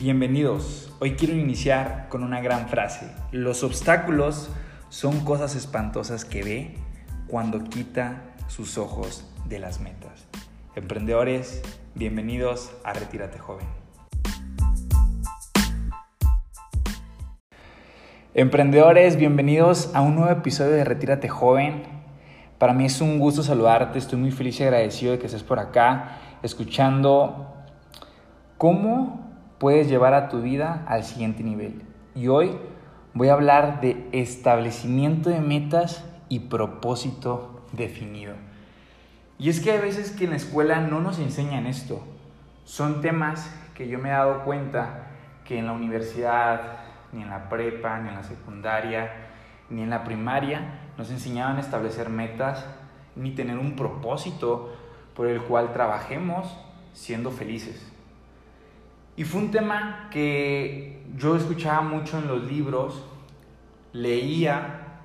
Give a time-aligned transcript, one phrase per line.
[0.00, 0.94] Bienvenidos.
[1.00, 3.10] Hoy quiero iniciar con una gran frase.
[3.32, 4.48] Los obstáculos
[4.90, 6.74] son cosas espantosas que ve
[7.26, 10.28] cuando quita sus ojos de las metas.
[10.76, 11.62] Emprendedores,
[11.96, 13.66] bienvenidos a Retírate Joven.
[18.34, 21.82] Emprendedores, bienvenidos a un nuevo episodio de Retírate Joven.
[22.58, 25.58] Para mí es un gusto saludarte, estoy muy feliz y agradecido de que estés por
[25.58, 27.52] acá escuchando
[28.58, 29.27] cómo
[29.58, 31.82] puedes llevar a tu vida al siguiente nivel.
[32.14, 32.56] Y hoy
[33.14, 38.34] voy a hablar de establecimiento de metas y propósito definido.
[39.38, 42.02] Y es que hay veces que en la escuela no nos enseñan esto.
[42.64, 45.06] Son temas que yo me he dado cuenta
[45.44, 46.60] que en la universidad,
[47.12, 49.10] ni en la prepa, ni en la secundaria,
[49.70, 52.66] ni en la primaria nos enseñaban establecer metas,
[53.14, 54.74] ni tener un propósito
[55.14, 56.58] por el cual trabajemos
[56.92, 57.92] siendo felices.
[59.18, 63.02] Y fue un tema que yo escuchaba mucho en los libros,
[63.92, 65.00] leía,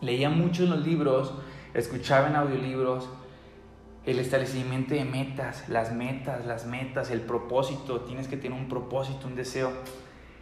[0.00, 1.34] leía mucho en los libros,
[1.74, 3.08] escuchaba en audiolibros
[4.04, 9.26] el establecimiento de metas, las metas, las metas, el propósito, tienes que tener un propósito,
[9.26, 9.72] un deseo.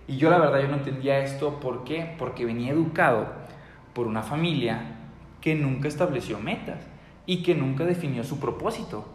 [0.07, 2.15] Y yo la verdad yo no entendía esto, ¿por qué?
[2.19, 3.27] Porque venía educado
[3.95, 4.99] por una familia
[5.41, 6.87] que nunca estableció metas
[7.25, 9.09] y que nunca definió su propósito.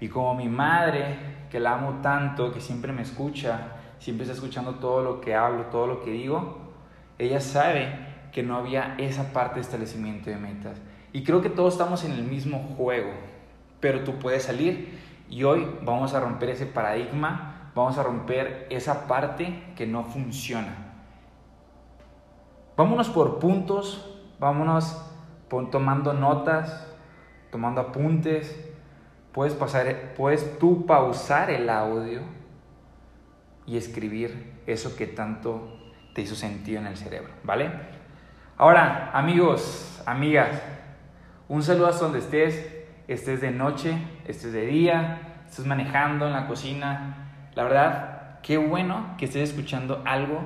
[0.00, 4.76] Y como mi madre, que la amo tanto, que siempre me escucha, siempre está escuchando
[4.76, 6.58] todo lo que hablo, todo lo que digo,
[7.18, 10.78] ella sabe que no había esa parte de establecimiento de metas.
[11.12, 13.12] Y creo que todos estamos en el mismo juego,
[13.80, 14.98] pero tú puedes salir
[15.30, 20.86] y hoy vamos a romper ese paradigma, vamos a romper esa parte que no funciona.
[22.76, 25.02] Vámonos por puntos, vámonos
[25.48, 26.86] tomando notas,
[27.50, 28.54] tomando apuntes,
[29.36, 32.22] puedes, pasar, puedes tú pausar el audio
[33.66, 35.78] y escribir eso que tanto
[36.14, 37.70] te hizo sentido en el cerebro, ¿vale?
[38.56, 40.62] Ahora, amigos, amigas,
[41.48, 46.46] un saludo hasta donde estés, estés de noche, estés de día, estés manejando en la
[46.46, 47.50] cocina.
[47.54, 50.40] La verdad, qué bueno que estés escuchando algo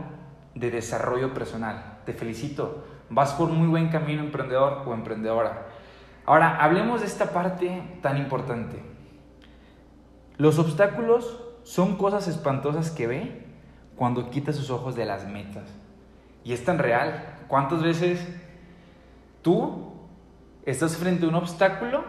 [0.56, 2.00] de desarrollo personal.
[2.04, 2.84] Te felicito.
[3.08, 5.66] Vas por muy buen camino, emprendedor o emprendedora.
[6.30, 8.80] Ahora, hablemos de esta parte tan importante.
[10.36, 13.46] Los obstáculos son cosas espantosas que ve
[13.96, 15.64] cuando quita sus ojos de las metas.
[16.44, 17.34] Y es tan real.
[17.48, 18.24] ¿Cuántas veces
[19.42, 19.92] tú
[20.64, 22.04] estás frente a un obstáculo?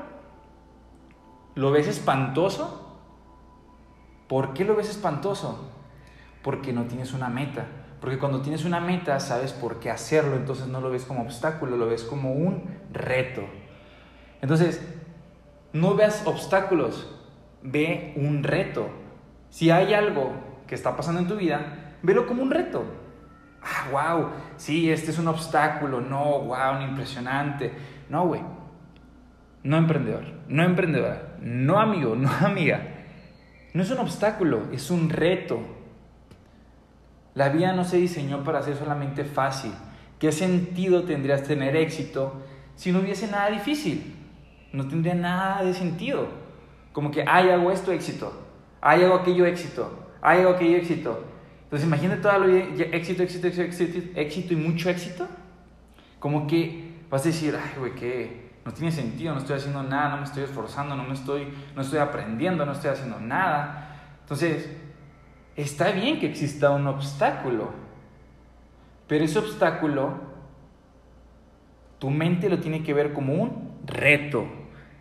[1.55, 3.01] ¿Lo ves espantoso?
[4.27, 5.67] ¿Por qué lo ves espantoso?
[6.43, 7.65] Porque no tienes una meta.
[7.99, 11.75] Porque cuando tienes una meta sabes por qué hacerlo, entonces no lo ves como obstáculo,
[11.75, 13.41] lo ves como un reto.
[14.41, 14.81] Entonces,
[15.73, 17.07] no veas obstáculos,
[17.61, 18.89] ve un reto.
[19.49, 20.33] Si hay algo
[20.67, 22.83] que está pasando en tu vida, velo como un reto.
[23.61, 27.71] Ah, wow, sí, este es un obstáculo, no, wow, impresionante.
[28.09, 28.41] No, güey.
[29.63, 32.81] No emprendedor, no emprendedora, no amigo, no amiga.
[33.73, 35.59] No es un obstáculo, es un reto.
[37.35, 39.71] La vida no se diseñó para ser solamente fácil.
[40.19, 42.41] ¿Qué sentido tendrías tener éxito
[42.75, 44.20] si no hubiese nada difícil?
[44.73, 46.27] No tendría nada de sentido.
[46.93, 48.31] Como que, ay, hago esto, éxito.
[48.81, 49.91] Ay, hago aquello, éxito.
[50.21, 51.23] Ay, hago aquello, éxito.
[51.63, 55.27] Entonces, imagínate todo lo éxito, éxito, éxito, éxito, éxito y mucho éxito.
[56.19, 60.09] Como que vas a decir, ay, güey, que no tiene sentido, no estoy haciendo nada,
[60.09, 64.17] no me estoy esforzando, no me estoy, no estoy aprendiendo, no estoy haciendo nada.
[64.21, 64.69] Entonces,
[65.55, 67.71] está bien que exista un obstáculo,
[69.07, 70.19] pero ese obstáculo,
[71.99, 74.45] tu mente lo tiene que ver como un reto.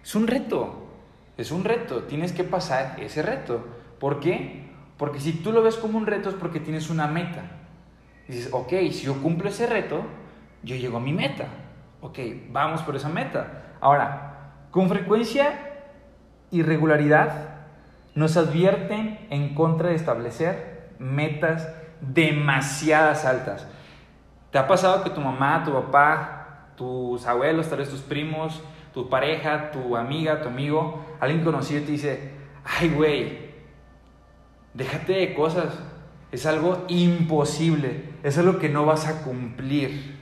[0.03, 0.87] Es un reto,
[1.37, 3.65] es un reto, tienes que pasar ese reto.
[3.99, 4.71] ¿Por qué?
[4.97, 7.43] Porque si tú lo ves como un reto es porque tienes una meta.
[8.29, 10.03] dices, ok, si yo cumplo ese reto,
[10.63, 11.47] yo llego a mi meta.
[12.01, 12.19] Ok,
[12.51, 13.77] vamos por esa meta.
[13.81, 15.71] Ahora, con frecuencia
[16.51, 17.61] y regularidad
[18.15, 21.69] nos advierten en contra de establecer metas
[22.01, 23.67] demasiadas altas.
[24.51, 29.09] ¿Te ha pasado que tu mamá, tu papá, tus abuelos, tal vez tus primos, tu
[29.09, 32.31] pareja, tu amiga, tu amigo, alguien conocido te dice,
[32.65, 33.51] ay güey,
[34.75, 35.79] déjate de cosas,
[36.33, 40.19] es algo imposible, es algo que no vas a cumplir.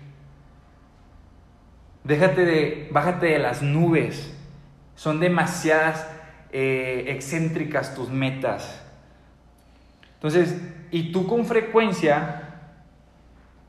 [2.05, 4.35] Déjate de, bájate de las nubes,
[4.95, 6.07] son demasiadas
[6.53, 8.83] eh, excéntricas tus metas.
[10.15, 10.57] Entonces,
[10.91, 12.43] y tú con frecuencia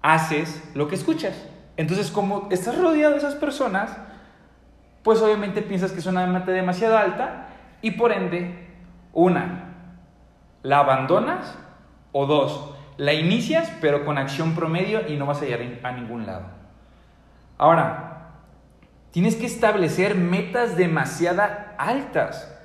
[0.02, 1.36] haces lo que escuchas.
[1.78, 3.92] Entonces, como estás rodeado de esas personas,
[5.10, 7.48] pues obviamente piensas que es una meta demasiado alta
[7.82, 8.68] y por ende,
[9.12, 9.74] una,
[10.62, 11.58] la abandonas
[12.12, 16.28] O dos, la inicias pero con acción promedio y no vas a llegar a ningún
[16.28, 16.46] lado.
[17.58, 18.34] Ahora,
[19.10, 21.42] tienes que establecer metas demasiado
[21.80, 22.56] altas.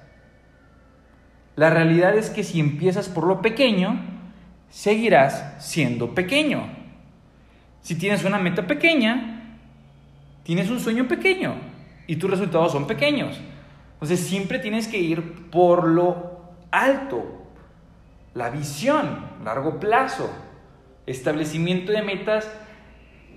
[1.56, 3.98] La realidad es que si empiezas por lo pequeño,
[4.68, 6.68] seguirás siendo pequeño.
[7.80, 9.56] Si tienes una meta pequeña,
[10.42, 11.72] tienes un sueño pequeño
[12.06, 13.40] y tus resultados son pequeños.
[13.94, 17.42] Entonces siempre tienes que ir por lo alto,
[18.34, 20.30] la visión, largo plazo,
[21.06, 22.50] establecimiento de metas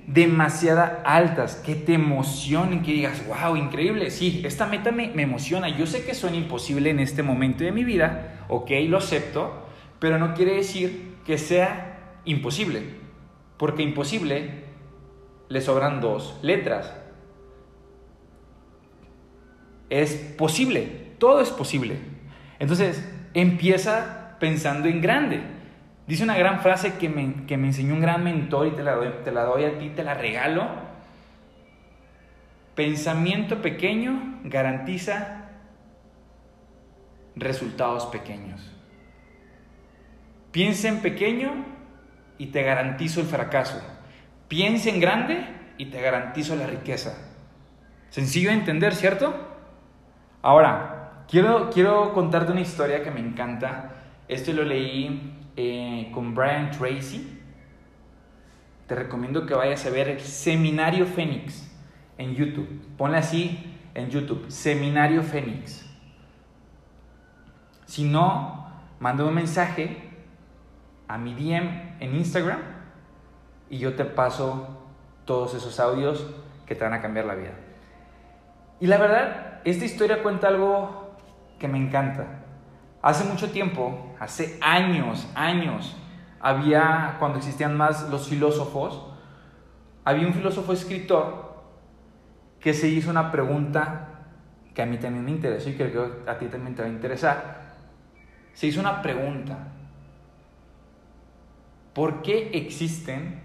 [0.07, 5.67] demasiado altas, que te emocionen, que digas, wow, increíble, sí, esta meta me, me emociona,
[5.67, 9.67] yo sé que son imposibles en este momento de mi vida, ok, lo acepto,
[9.99, 12.83] pero no quiere decir que sea imposible,
[13.57, 14.63] porque imposible
[15.49, 16.93] le sobran dos letras.
[19.89, 21.97] Es posible, todo es posible.
[22.59, 25.41] Entonces, empieza pensando en grande.
[26.07, 28.93] Dice una gran frase que me, que me enseñó un gran mentor y te la,
[28.93, 30.67] doy, te la doy a ti, te la regalo.
[32.75, 35.49] Pensamiento pequeño garantiza
[37.35, 38.61] resultados pequeños.
[40.51, 41.65] Piensa en pequeño
[42.37, 43.81] y te garantizo el fracaso.
[44.47, 45.45] Piensa en grande
[45.77, 47.15] y te garantizo la riqueza.
[48.09, 49.46] Sencillo de entender, ¿cierto?
[50.41, 53.91] Ahora, quiero, quiero contarte una historia que me encanta.
[54.27, 57.41] Esto lo leí eh, con Brian Tracy.
[58.87, 61.69] Te recomiendo que vayas a ver el Seminario Fénix
[62.17, 62.81] en YouTube.
[62.97, 65.85] Ponle así en YouTube, Seminario Fénix.
[67.85, 68.67] Si no,
[68.99, 69.97] manda un mensaje
[71.07, 72.59] a mi DM en Instagram
[73.69, 74.67] y yo te paso
[75.25, 76.25] todos esos audios
[76.65, 77.53] que te van a cambiar la vida.
[78.79, 81.15] Y la verdad, esta historia cuenta algo
[81.59, 82.43] que me encanta.
[83.01, 85.95] Hace mucho tiempo, hace años, años,
[86.39, 89.11] había, cuando existían más los filósofos,
[90.03, 91.63] había un filósofo escritor
[92.59, 94.09] que se hizo una pregunta
[94.73, 96.91] que a mí también me interesó y creo que a ti también te va a
[96.91, 97.75] interesar.
[98.53, 99.57] Se hizo una pregunta
[101.97, 103.41] ¿Por qué existen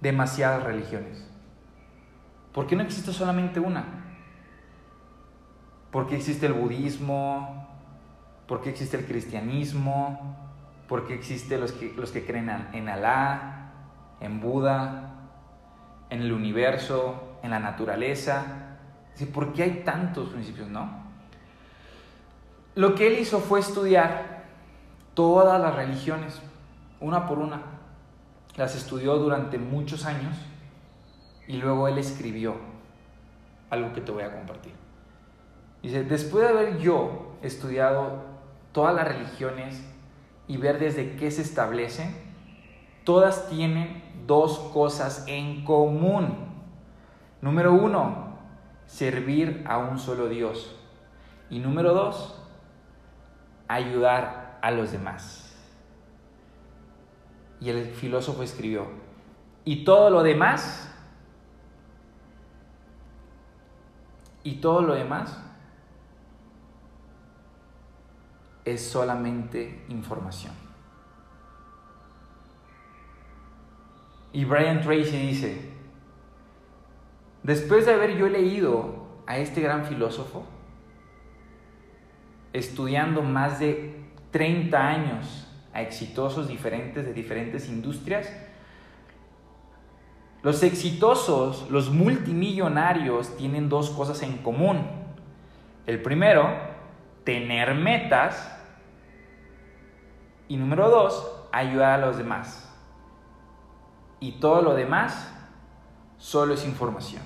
[0.00, 1.28] demasiadas religiones?
[2.54, 4.03] ¿Por qué no existe solamente una?
[5.94, 7.68] ¿Por qué existe el budismo?
[8.48, 10.36] ¿Por qué existe el cristianismo?
[10.88, 13.70] ¿Por qué existen los que, los que creen en Alá,
[14.18, 15.14] en Buda,
[16.10, 18.44] en el universo, en la naturaleza?
[19.32, 20.90] ¿Por qué hay tantos principios, no?
[22.74, 24.46] Lo que él hizo fue estudiar
[25.14, 26.42] todas las religiones
[26.98, 27.62] una por una.
[28.56, 30.36] Las estudió durante muchos años
[31.46, 32.56] y luego él escribió
[33.70, 34.72] algo que te voy a compartir.
[35.84, 38.22] Dice, después de haber yo estudiado
[38.72, 39.86] todas las religiones
[40.48, 42.16] y ver desde qué se establecen,
[43.04, 46.36] todas tienen dos cosas en común.
[47.42, 48.38] Número uno,
[48.86, 50.74] servir a un solo Dios.
[51.50, 52.42] Y número dos,
[53.68, 55.54] ayudar a los demás.
[57.60, 58.86] Y el filósofo escribió,
[59.66, 60.90] y todo lo demás,
[64.42, 65.44] y todo lo demás
[68.64, 70.52] es solamente información.
[74.32, 75.70] Y Brian Tracy dice,
[77.42, 80.44] después de haber yo leído a este gran filósofo,
[82.52, 88.32] estudiando más de 30 años a exitosos diferentes de diferentes industrias.
[90.42, 94.86] Los exitosos, los multimillonarios, tienen dos cosas en común.
[95.86, 96.48] El primero,
[97.24, 98.53] tener metas.
[100.48, 102.72] Y número dos, ayudar a los demás.
[104.20, 105.32] Y todo lo demás
[106.18, 107.22] solo es información.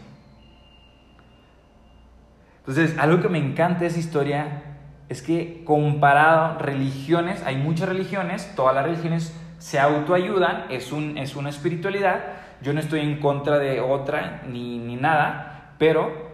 [2.59, 4.63] Entonces, algo que me encanta de esa historia
[5.09, 11.35] es que comparado religiones, hay muchas religiones, todas las religiones se autoayudan, es, un, es
[11.35, 12.25] una espiritualidad,
[12.61, 16.29] yo no estoy en contra de otra ni, ni nada, pero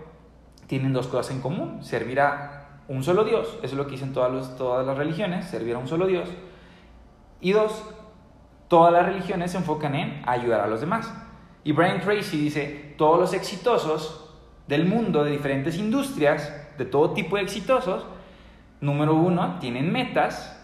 [0.66, 4.12] tienen dos cosas en común, servir a un solo Dios, eso es lo que dicen
[4.12, 6.28] todas, todas las religiones, servir a un solo Dios,
[7.44, 7.84] y dos,
[8.68, 11.12] todas las religiones se enfocan en ayudar a los demás.
[11.62, 14.34] Y Brian Tracy dice, todos los exitosos
[14.66, 18.06] del mundo, de diferentes industrias, de todo tipo de exitosos,
[18.80, 20.58] número uno, tienen metas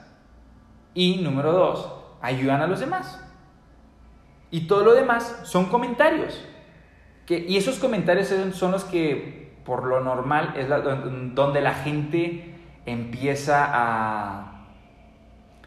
[0.95, 3.23] y número dos, ayudan a los demás.
[4.51, 6.43] Y todo lo demás son comentarios.
[7.29, 10.67] Y esos comentarios son los que, por lo normal, es
[11.35, 12.55] donde la gente
[12.87, 14.65] empieza a,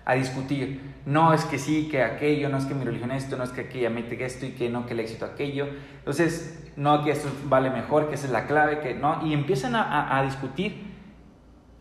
[0.06, 0.93] a discutir.
[1.06, 3.62] No es que sí, que aquello, no es que mi religión esto, no es que
[3.62, 5.68] aquella mete esto y que no, que el éxito aquello.
[6.00, 9.26] Entonces, no, que esto vale mejor, que esa es la clave, que no.
[9.26, 10.94] Y empiezan a, a discutir.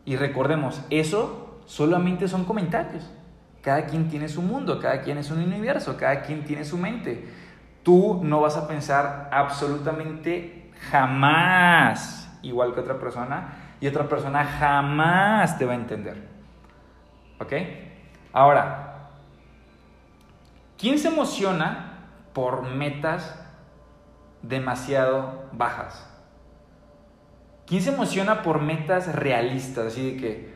[0.05, 3.09] Y recordemos, eso solamente son comentarios.
[3.63, 7.29] Cada quien tiene su mundo, cada quien es un universo, cada quien tiene su mente.
[7.85, 15.59] Tú no vas a pensar absolutamente jamás igual que otra persona y otra persona jamás
[15.59, 16.29] te va a entender.
[17.41, 17.53] ¿Ok?
[18.33, 18.92] Ahora,
[20.83, 23.41] ¿quién se emociona por metas
[24.43, 26.09] demasiado bajas?
[27.67, 29.87] ¿Quién se emociona por metas realistas?
[29.87, 30.55] Así de que,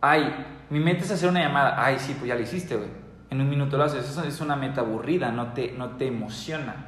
[0.00, 1.74] ay, mi meta es hacer una llamada.
[1.84, 2.88] Ay, sí, pues ya lo hiciste, güey.
[3.30, 4.08] En un minuto lo haces.
[4.08, 6.86] Eso es una meta aburrida, no te, no te emociona.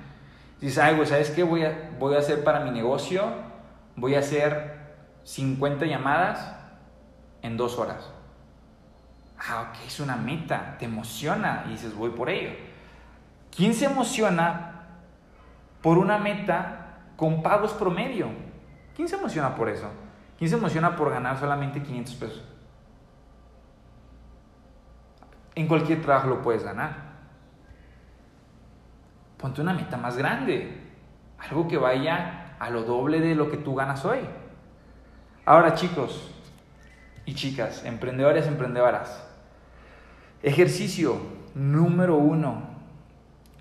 [0.61, 3.25] Dices, ay, güey, ¿sabes qué voy a, voy a hacer para mi negocio?
[3.97, 6.55] Voy a hacer 50 llamadas
[7.43, 8.12] en dos horas.
[9.38, 12.75] Ah, ok, es una meta, te emociona y dices, voy por ello.
[13.56, 14.82] ¿Quién se emociona
[15.80, 18.28] por una meta con pagos promedio?
[18.94, 19.88] ¿Quién se emociona por eso?
[20.36, 22.44] ¿Quién se emociona por ganar solamente 500 pesos?
[25.54, 27.06] En cualquier trabajo lo puedes ganar.
[29.38, 30.78] Ponte una meta más grande,
[31.38, 34.20] algo que vaya a lo doble de lo que tú ganas hoy.
[35.46, 36.30] Ahora chicos
[37.25, 39.26] y chicas, emprendedores, emprendedoras,
[40.42, 41.18] ejercicio
[41.54, 42.65] número uno,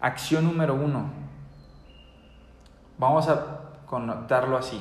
[0.05, 1.09] acción número uno.
[2.99, 4.79] Vamos a connotarlo así.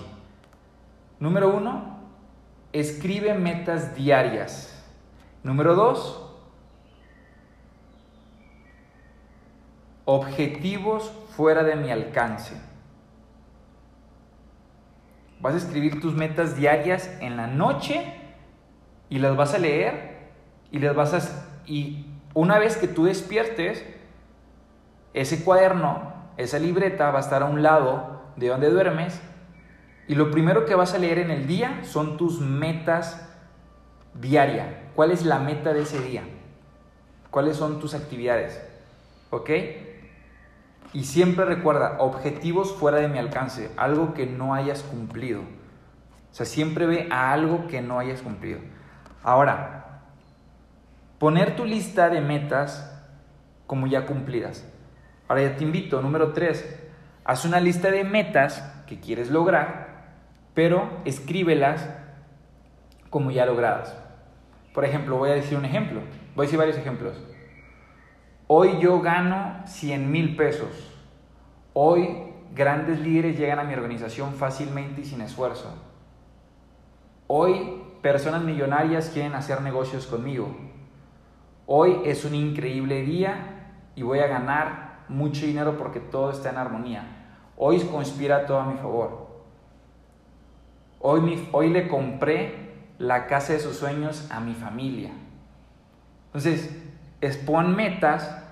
[1.19, 1.99] Número uno,
[2.73, 4.71] escribe metas diarias.
[5.43, 6.31] Número dos,
[10.05, 12.61] objetivos fuera de mi alcance.
[15.41, 18.15] Vas a escribir tus metas diarias en la noche
[19.09, 20.29] y las vas a leer
[20.71, 23.94] y las vas a y una vez que tú despiertes
[25.15, 29.21] ese cuaderno, esa libreta va a estar a un lado de donde duermes
[30.07, 33.27] y lo primero que vas a leer en el día son tus metas
[34.21, 34.67] diarias.
[34.95, 36.25] ¿Cuál es la meta de ese día?
[37.31, 38.63] ¿Cuáles son tus actividades?
[39.31, 39.51] ¿Ok?
[40.93, 45.41] Y siempre recuerda, objetivos fuera de mi alcance, algo que no hayas cumplido.
[45.41, 48.61] O sea, siempre ve a algo que no hayas cumplido.
[49.23, 50.03] Ahora,
[51.19, 52.91] poner tu lista de metas
[53.67, 54.65] como ya cumplidas.
[55.29, 56.83] Ahora ya te invito, número 3,
[57.25, 60.13] haz una lista de metas que quieres lograr,
[60.55, 61.89] pero escríbelas
[63.11, 63.97] como ya logradas.
[64.75, 66.01] Por ejemplo, voy a decir un ejemplo,
[66.35, 67.17] voy a decir varios ejemplos.
[68.47, 70.91] Hoy yo gano 100 mil pesos.
[71.73, 75.75] Hoy grandes líderes llegan a mi organización fácilmente y sin esfuerzo.
[77.27, 80.55] Hoy personas millonarias quieren hacer negocios conmigo.
[81.67, 86.59] Hoy es un increíble día y voy a ganar mucho dinero porque todo está en
[86.59, 87.05] armonía.
[87.57, 89.29] Hoy conspira todo a mi favor.
[91.01, 92.65] Hoy, hoy le compré
[92.99, 95.11] la casa de sus sueños a mi familia.
[96.27, 96.75] Entonces,
[97.21, 98.43] expon metas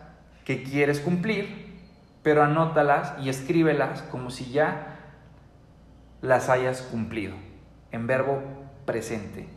[0.45, 1.81] que quieres cumplir,
[2.23, 4.99] pero anótalas y escríbelas como si ya
[6.21, 7.35] las hayas cumplido,
[7.91, 8.43] en verbo
[8.85, 9.49] presente.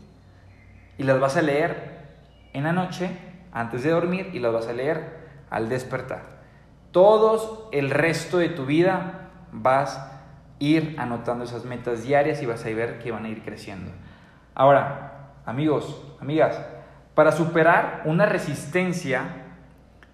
[0.98, 1.96] Y las vas a leer
[2.54, 3.12] en la noche,
[3.52, 6.35] antes de dormir, y las vas a leer al despertar.
[6.96, 10.22] Todos el resto de tu vida vas a
[10.60, 13.92] ir anotando esas metas diarias y vas a ver que van a ir creciendo.
[14.54, 16.58] Ahora, amigos, amigas,
[17.14, 19.24] para superar una resistencia,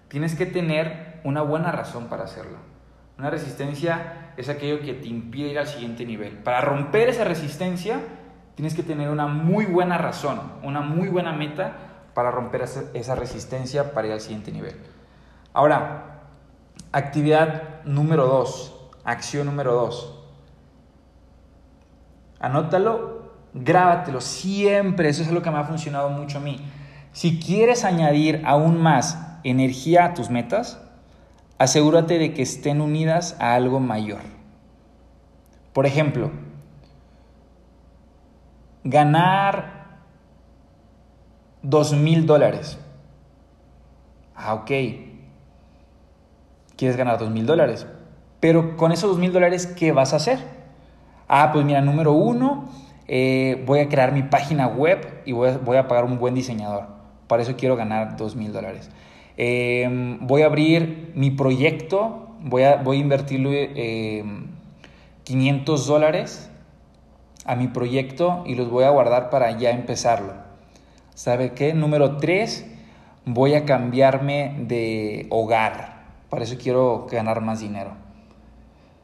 [0.08, 2.58] tienes que tener una buena razón para hacerlo.
[3.16, 6.38] Una resistencia es aquello que te impide ir al siguiente nivel.
[6.38, 8.00] Para romper esa resistencia,
[8.56, 11.74] tienes que tener una muy buena razón, una muy buena meta
[12.12, 14.74] para romper esa resistencia para ir al siguiente nivel.
[15.52, 16.11] Ahora,
[16.92, 20.18] actividad número dos, acción número dos.
[22.38, 26.58] Anótalo, grábatelo siempre, eso es lo que me ha funcionado mucho a mí.
[27.12, 30.80] Si quieres añadir aún más energía a tus metas,
[31.58, 34.22] asegúrate de que estén unidas a algo mayor.
[35.72, 36.30] Por ejemplo,
[38.84, 39.98] ganar
[41.62, 42.78] dos mil dólares.
[44.34, 44.70] Ah, ok.
[46.76, 47.86] Quieres ganar dos mil dólares.
[48.40, 50.38] Pero con esos dos mil dólares, ¿qué vas a hacer?
[51.28, 52.68] Ah, pues mira, número uno,
[53.08, 56.86] eh, voy a crear mi página web y voy a, a pagar un buen diseñador.
[57.26, 58.90] Para eso quiero ganar dos mil dólares.
[59.36, 64.22] Em, voy a abrir mi proyecto, voy a, voy a invertirle
[65.24, 66.50] 500 em, dólares
[67.44, 70.34] a mi proyecto y los voy a guardar para ya empezarlo.
[71.14, 71.74] ¿Sabe qué?
[71.74, 72.66] Número 3,
[73.24, 75.91] voy a cambiarme de hogar,
[76.32, 77.90] para eso quiero ganar más dinero,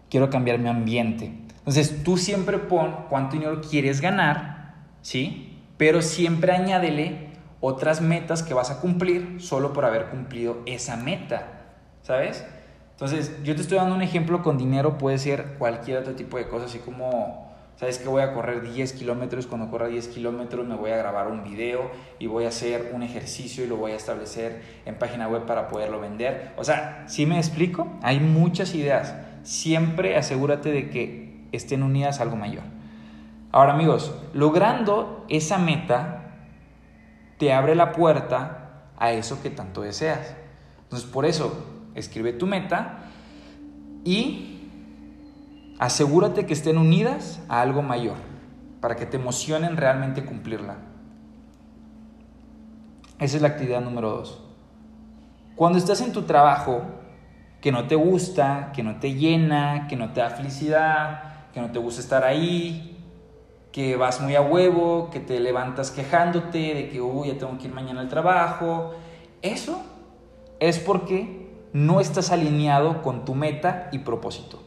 [0.09, 1.27] quiero cambiar mi ambiente.
[1.59, 5.61] Entonces tú siempre pon cuánto dinero quieres ganar, ¿sí?
[5.77, 7.29] Pero siempre añádele
[7.61, 11.67] otras metas que vas a cumplir solo por haber cumplido esa meta,
[12.01, 12.47] ¿sabes?
[12.93, 16.49] Entonces, yo te estoy dando un ejemplo con dinero, puede ser cualquier otro tipo de
[16.49, 17.48] cosas, así como,
[17.79, 21.29] ¿sabes que Voy a correr 10 kilómetros, cuando corra 10 kilómetros me voy a grabar
[21.29, 25.29] un video y voy a hacer un ejercicio y lo voy a establecer en página
[25.29, 26.53] web para poderlo vender.
[26.57, 27.87] O sea, si me explico?
[28.03, 29.15] Hay muchas ideas.
[29.45, 32.65] Siempre asegúrate de que estén unidas a algo mayor.
[33.53, 36.19] Ahora amigos, logrando esa meta
[37.39, 40.35] te abre la puerta a eso que tanto deseas.
[40.83, 42.99] Entonces, por eso, escribe tu meta
[44.05, 44.48] y
[45.79, 48.17] asegúrate que estén unidas a algo mayor,
[48.81, 50.77] para que te emocionen realmente cumplirla.
[53.19, 54.41] Esa es la actividad número dos.
[55.57, 56.83] Cuando estás en tu trabajo,
[57.61, 61.73] que no te gusta, que no te llena, que no te da felicidad, que no
[61.73, 62.97] te gusta estar ahí,
[63.73, 67.67] que vas muy a huevo, que te levantas quejándote de que, uy, ya tengo que
[67.67, 68.93] ir mañana al trabajo.
[69.43, 69.83] Eso
[70.61, 74.63] es porque no estás alineado con tu meta y propósito.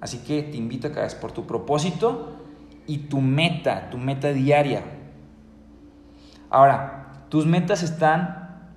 [0.00, 2.36] Así que te invito a que hagas por tu propósito
[2.86, 4.82] y tu meta, tu meta diaria.
[6.50, 8.70] Ahora, tus metas están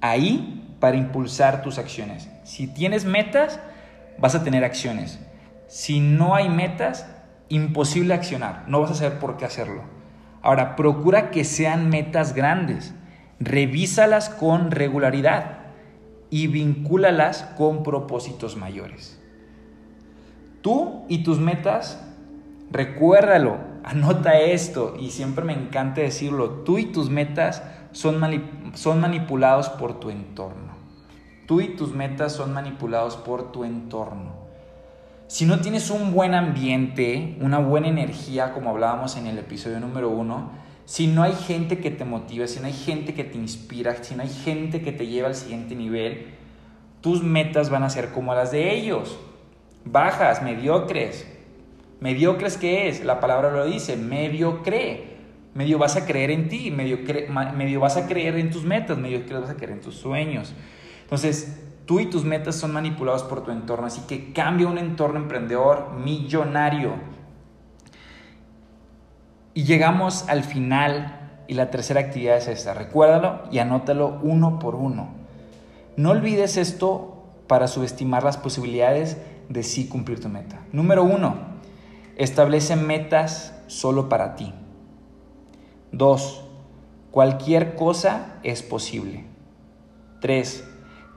[0.00, 2.30] ahí para impulsar tus acciones.
[2.44, 3.60] Si tienes metas,
[4.18, 5.18] vas a tener acciones.
[5.66, 7.06] Si no hay metas,
[7.48, 8.64] imposible accionar.
[8.66, 9.82] No vas a saber por qué hacerlo.
[10.42, 12.94] Ahora, procura que sean metas grandes.
[13.40, 15.58] Revísalas con regularidad
[16.30, 19.19] y vincúlalas con propósitos mayores.
[20.62, 22.02] Tú y tus metas,
[22.70, 27.62] recuérdalo, anota esto y siempre me encanta decirlo, tú y tus metas
[27.92, 28.20] son,
[28.74, 30.70] son manipulados por tu entorno.
[31.46, 34.40] Tú y tus metas son manipulados por tu entorno.
[35.26, 40.10] Si no tienes un buen ambiente, una buena energía, como hablábamos en el episodio número
[40.10, 40.50] uno,
[40.84, 44.16] si no hay gente que te motiva, si no hay gente que te inspira, si
[44.16, 46.34] no hay gente que te lleva al siguiente nivel,
[47.00, 49.16] tus metas van a ser como las de ellos.
[49.84, 51.26] Bajas, mediocres.
[52.00, 53.04] ¿Mediocres qué es?
[53.04, 55.18] La palabra lo dice, mediocre.
[55.54, 56.98] Medio vas a creer en ti, medio,
[57.54, 60.54] medio vas a creer en tus metas, medio vas a creer en tus sueños.
[61.02, 65.18] Entonces, tú y tus metas son manipulados por tu entorno, así que cambia un entorno
[65.18, 66.94] emprendedor millonario
[69.54, 72.74] y llegamos al final y la tercera actividad es esta.
[72.74, 75.08] Recuérdalo y anótalo uno por uno.
[75.96, 79.18] No olvides esto para subestimar las posibilidades
[79.50, 80.64] de sí cumplir tu meta.
[80.72, 81.34] Número uno,
[82.16, 84.54] establece metas solo para ti.
[85.92, 86.42] Dos,
[87.10, 89.24] cualquier cosa es posible.
[90.20, 90.64] Tres,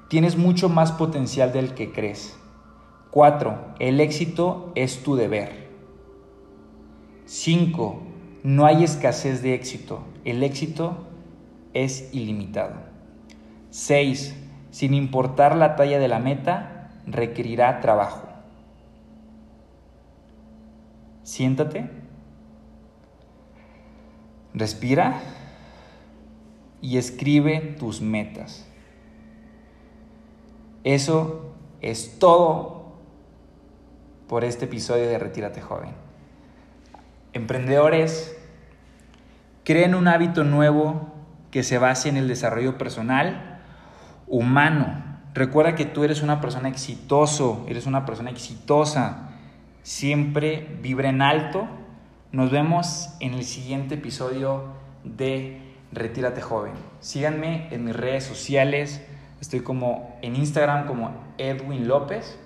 [0.10, 2.36] tienes mucho más potencial del que crees.
[3.12, 5.70] Cuatro, el éxito es tu deber.
[7.26, 8.02] Cinco,
[8.44, 10.02] no hay escasez de éxito.
[10.26, 10.98] El éxito
[11.74, 12.74] es ilimitado.
[13.70, 14.36] 6.
[14.72, 16.73] Sin importar la talla de la meta,
[17.06, 18.28] requerirá trabajo.
[21.24, 21.90] Siéntate.
[24.54, 25.20] Respira
[26.82, 28.68] y escribe tus metas.
[30.84, 32.94] Eso es todo
[34.28, 35.92] por este episodio de Retírate Joven.
[37.34, 38.38] Emprendedores,
[39.64, 41.14] creen un hábito nuevo
[41.52, 43.62] que se base en el desarrollo personal,
[44.28, 45.03] humano.
[45.34, 49.32] Recuerda que tú eres una persona exitoso, eres una persona exitosa.
[49.82, 51.68] Siempre vibra en alto.
[52.32, 54.66] Nos vemos en el siguiente episodio
[55.04, 55.60] de
[55.92, 56.74] Retírate Joven.
[57.00, 59.04] Síganme en mis redes sociales.
[59.42, 62.40] Estoy como en Instagram como Edwin López,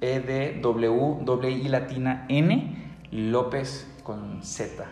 [0.00, 4.84] E D W I latina N López con Z.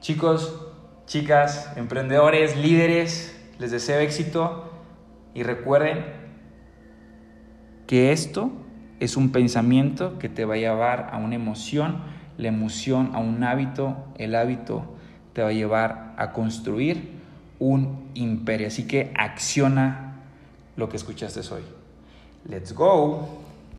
[0.00, 0.68] Chicos,
[1.06, 4.70] chicas, emprendedores, líderes, les deseo éxito
[5.34, 6.19] y recuerden
[7.90, 8.52] que esto
[9.00, 11.96] es un pensamiento que te va a llevar a una emoción,
[12.38, 14.84] la emoción a un hábito, el hábito
[15.32, 17.10] te va a llevar a construir
[17.58, 18.68] un imperio.
[18.68, 20.20] Así que acciona
[20.76, 21.62] lo que escuchaste hoy.
[22.48, 23.49] Let's go.